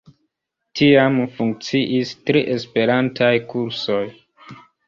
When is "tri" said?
2.31-2.43